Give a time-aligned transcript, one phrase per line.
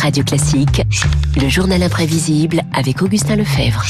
[0.00, 0.82] Radio Classique,
[1.36, 3.84] le journal imprévisible avec Augustin Lefebvre.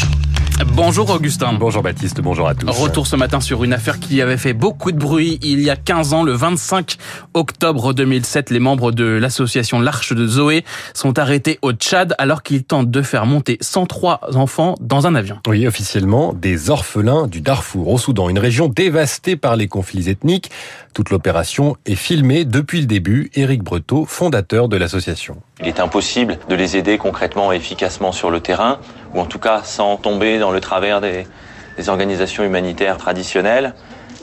[0.66, 1.54] Bonjour Augustin.
[1.54, 2.68] Bonjour Baptiste, bonjour à tous.
[2.68, 5.76] Retour ce matin sur une affaire qui avait fait beaucoup de bruit il y a
[5.76, 6.96] 15 ans, le 25
[7.32, 8.50] octobre 2007.
[8.50, 13.02] Les membres de l'association L'Arche de Zoé sont arrêtés au Tchad alors qu'ils tentent de
[13.02, 15.38] faire monter 103 enfants dans un avion.
[15.46, 20.50] Oui, officiellement, des orphelins du Darfour au Soudan, une région dévastée par les conflits ethniques.
[20.92, 23.30] Toute l'opération est filmée depuis le début.
[23.34, 25.36] Éric Breteau, fondateur de l'association.
[25.60, 28.78] Il est impossible de les aider concrètement et efficacement sur le terrain,
[29.14, 31.26] ou en tout cas sans tomber dans le travers des,
[31.88, 33.72] organisations humanitaires traditionnelles.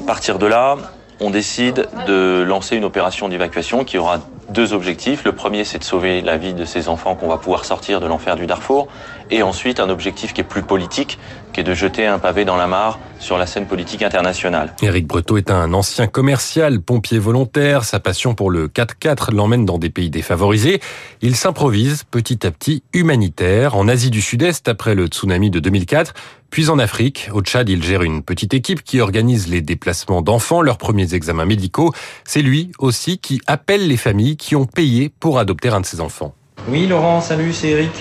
[0.03, 0.77] À partir de là,
[1.19, 4.19] on décide de lancer une opération d'évacuation qui aura
[4.49, 5.23] deux objectifs.
[5.23, 8.05] Le premier, c'est de sauver la vie de ces enfants qu'on va pouvoir sortir de
[8.05, 8.89] l'enfer du Darfour.
[9.31, 11.17] Et ensuite, un objectif qui est plus politique,
[11.57, 14.75] qui est de jeter un pavé dans la mare sur la scène politique internationale.
[14.83, 17.83] Éric Breteau est un ancien commercial, pompier volontaire.
[17.83, 20.79] Sa passion pour le 4x4 l'emmène dans des pays défavorisés.
[21.23, 23.75] Il s'improvise petit à petit humanitaire.
[23.75, 26.13] En Asie du Sud-Est, après le tsunami de 2004,
[26.51, 30.61] puis en Afrique, au Tchad, il gère une petite équipe qui organise les déplacements d'enfants,
[30.61, 31.91] leurs premiers examens médicaux.
[32.23, 36.01] C'est lui aussi qui appelle les familles qui ont payé pour adopter un de ses
[36.01, 36.35] enfants.
[36.67, 37.93] Oui, Laurent, salut, c'est Eric.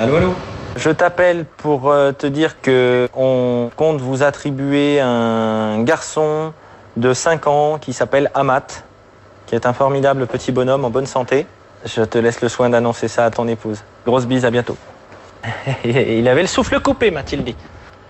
[0.00, 0.34] Allô, allô?
[0.76, 6.52] Je t'appelle pour euh, te dire que on compte vous attribuer un garçon
[6.96, 8.84] de 5 ans qui s'appelle Amat,
[9.46, 11.46] qui est un formidable petit bonhomme en bonne santé.
[11.84, 13.82] Je te laisse le soin d'annoncer ça à ton épouse.
[14.06, 14.76] Grosse bise, à bientôt.
[15.84, 17.56] Il avait le souffle coupé, m'a-t-il dit.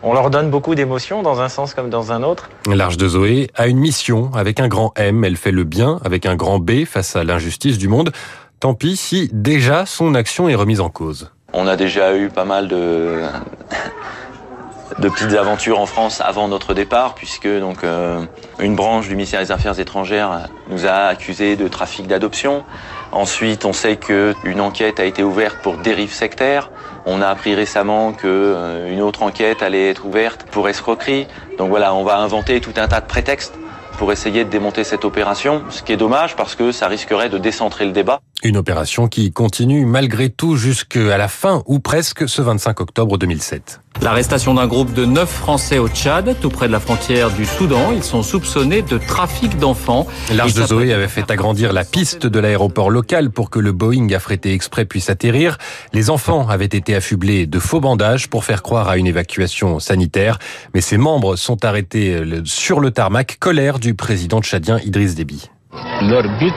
[0.03, 2.51] On leur donne beaucoup d'émotions dans un sens comme dans un autre.
[2.71, 5.25] L'Arche de Zoé a une mission avec un grand M.
[5.25, 8.13] Elle fait le bien avec un grand B face à l'injustice du monde.
[8.61, 11.34] Tant pis si déjà son action est remise en cause.
[11.57, 13.21] On a déjà eu pas mal de,
[15.01, 18.25] petites aventures en France avant notre départ, puisque donc euh,
[18.59, 22.65] une branche du ministère des Affaires étrangères nous a accusés de trafic d'adoption.
[23.13, 26.71] Ensuite, on sait qu'une enquête a été ouverte pour dérive sectaire.
[27.07, 31.29] On a appris récemment qu'une euh, autre enquête allait être ouverte pour escroquerie.
[31.57, 33.55] Donc voilà, on va inventer tout un tas de prétextes
[33.97, 37.39] pour essayer de démonter cette opération, ce qui est dommage parce que ça risquerait de
[37.39, 38.21] décentrer le débat.
[38.43, 43.81] Une opération qui continue malgré tout jusqu'à la fin ou presque ce 25 octobre 2007.
[44.03, 47.93] L'arrestation d'un groupe de neuf Français au Tchad, tout près de la frontière du Soudan.
[47.93, 50.07] Ils sont soupçonnés de trafic d'enfants.
[50.35, 54.11] L'Arche de Zoé avait fait agrandir la piste de l'aéroport local pour que le Boeing
[54.13, 55.57] affrété exprès puisse atterrir.
[55.95, 60.39] Les enfants avaient été affublés de faux bandages pour faire croire à une évacuation sanitaire.
[60.75, 65.49] Mais ses membres sont arrêtés sur le tarmac, colère du président tchadien Idriss Déby.
[66.03, 66.55] Leur but,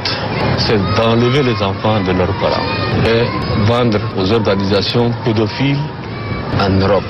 [0.58, 2.68] c'est d'enlever les enfants de leurs parents
[3.06, 3.24] et
[3.66, 5.80] vendre aux organisations pédophiles
[6.60, 7.04] en Europe.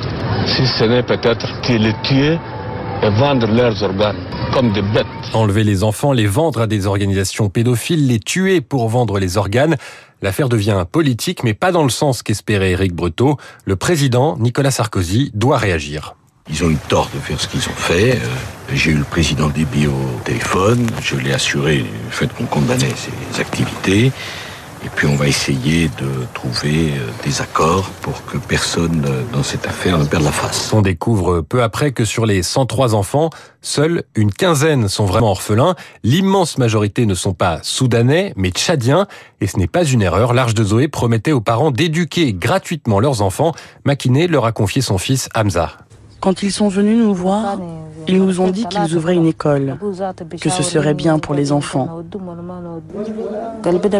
[0.46, 2.38] Si ce n'est peut-être qu'ils les tuer
[3.02, 4.18] et vendre leurs organes
[4.54, 5.06] comme des bêtes.
[5.34, 9.76] Enlever les enfants, les vendre à des organisations pédophiles, les tuer pour vendre les organes.
[10.22, 13.38] L'affaire devient politique, mais pas dans le sens qu'espérait Éric Breteau.
[13.66, 16.16] Le président, Nicolas Sarkozy, doit réagir.
[16.50, 18.14] Ils ont eu tort de faire ce qu'ils ont fait.
[18.14, 18.20] Euh,
[18.74, 20.88] J'ai eu le président Déby au téléphone.
[21.02, 24.12] Je l'ai assuré du fait qu'on condamnait ses activités.
[24.86, 29.44] Et puis on va essayer de trouver euh, des accords pour que personne euh, dans
[29.44, 30.72] cette affaire ne perde la face.
[30.72, 33.30] On découvre peu après que sur les 103 enfants,
[33.62, 35.76] seuls une quinzaine sont vraiment orphelins.
[36.04, 39.08] L'immense majorité ne sont pas soudanais, mais tchadiens.
[39.42, 40.34] Et ce n'est pas une erreur.
[40.34, 43.54] L'Arche de Zoé promettait aux parents d'éduquer gratuitement leurs enfants.
[43.84, 45.76] Makiné leur a confié son fils Hamza.
[46.20, 47.60] Quand ils sont venus nous voir,
[48.08, 49.78] ils nous ont dit qu'ils ouvraient une école,
[50.40, 52.04] que ce serait bien pour les enfants.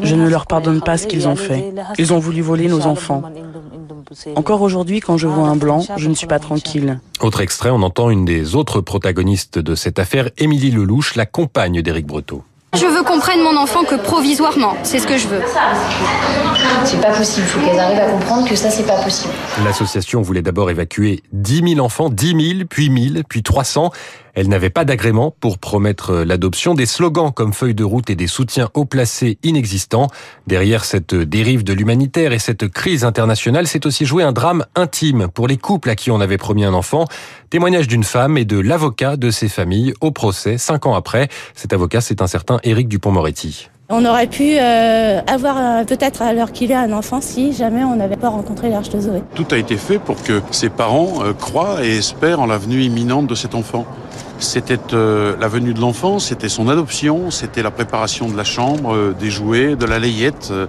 [0.04, 1.74] Je ne leur pardonne pas ce qu'ils ont fait.
[1.98, 3.24] Ils ont voulu voler nos enfants.
[4.36, 7.00] Encore aujourd'hui, quand je vois un blanc, je ne suis pas tranquille.
[7.22, 11.82] Autre extrait, on entend une des autres protagonistes de cette affaire, Émilie Lelouch, la compagne
[11.82, 12.44] d'Éric Breteau.
[12.76, 15.42] Je veux qu'on prenne mon enfant que provisoirement, c'est ce que je veux.
[16.84, 19.34] C'est pas possible, il faut qu'elles arrivent à comprendre que ça c'est pas possible.
[19.64, 23.92] L'association voulait d'abord évacuer 10 000 enfants, 10 000, puis 1000, puis 300.
[24.38, 26.76] Elle n'avait pas d'agrément pour promettre l'adoption.
[26.76, 30.10] Des slogans comme feuille de route et des soutiens haut placés inexistants.
[30.46, 35.28] Derrière cette dérive de l'humanitaire et cette crise internationale, c'est aussi joué un drame intime
[35.28, 37.06] pour les couples à qui on avait promis un enfant.
[37.50, 41.30] Témoignage d'une femme et de l'avocat de ces familles au procès cinq ans après.
[41.56, 43.70] Cet avocat, c'est un certain Éric Dupont-Moretti.
[43.90, 47.86] On aurait pu euh, avoir euh, peut-être à l'heure qu'il est un enfant si jamais
[47.86, 49.24] on n'avait pas rencontré l'Arche de Zoé.
[49.34, 52.82] Tout a été fait pour que ses parents euh, croient et espèrent en la venue
[52.82, 53.88] imminente de cet enfant.
[54.40, 58.94] C'était euh, la venue de l'enfant, c'était son adoption, c'était la préparation de la chambre,
[58.94, 60.50] euh, des jouets, de la layette.
[60.52, 60.68] euh,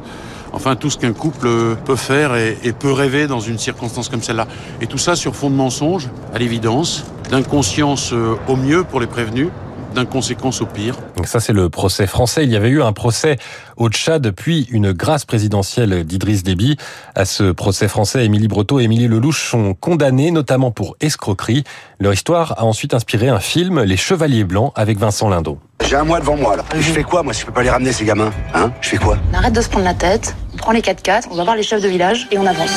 [0.55, 1.47] Enfin, tout ce qu'un couple
[1.85, 4.47] peut faire et, et peut rêver dans une circonstance comme celle-là.
[4.81, 8.15] Et tout ça sur fond de mensonge, à l'évidence, d'inconscience
[8.49, 9.49] au mieux pour les prévenus,
[9.98, 10.96] d'inconséquences au pire.
[11.24, 12.44] Ça, c'est le procès français.
[12.44, 13.36] Il y avait eu un procès
[13.76, 16.76] au Tchad depuis une grâce présidentielle d'Idriss Déby.
[17.14, 21.64] À ce procès français, Émilie Breteau et Émilie Lelouch sont condamnés, notamment pour escroquerie.
[21.98, 25.58] Leur histoire a ensuite inspiré un film, Les Chevaliers Blancs, avec Vincent Lindon.
[25.84, 26.64] J'ai un mois devant moi, là.
[26.74, 28.30] Je fais quoi, moi, si je peux pas les ramener, ces gamins?
[28.54, 28.72] Hein?
[28.80, 29.16] Je fais quoi?
[29.32, 31.62] On arrête de se prendre la tête, on prend les 4x4, on va voir les
[31.62, 32.70] chefs de village et on avance.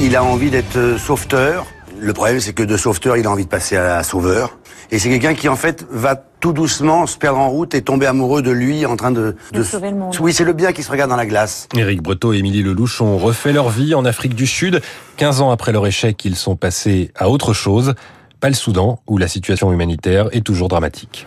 [0.00, 1.64] Il a envie d'être euh, sauveteur.
[1.98, 4.58] Le problème, c'est que de sauveteur, il a envie de passer à sauveur.
[4.90, 8.06] Et c'est quelqu'un qui, en fait, va tout doucement se perdre en route et tomber
[8.06, 9.36] amoureux de lui en train de...
[9.52, 10.14] De sauver le monde.
[10.20, 11.68] Oui, c'est le bien qui se regarde dans la glace.
[11.76, 14.80] Éric Breteau et Émilie Lelouch ont refait leur vie en Afrique du Sud.
[15.16, 17.94] 15 ans après leur échec, ils sont passés à autre chose.
[18.38, 21.26] Pas le Soudan, où la situation humanitaire est toujours dramatique.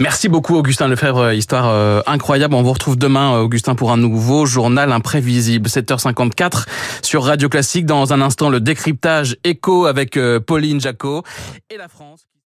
[0.00, 2.54] Merci beaucoup Augustin Lefebvre, histoire euh, incroyable.
[2.54, 6.66] On vous retrouve demain euh, Augustin pour un nouveau journal imprévisible, 7h54
[7.02, 7.86] sur Radio Classique.
[7.86, 11.22] Dans un instant, le décryptage écho avec euh, Pauline Jacot
[11.70, 12.28] et la France.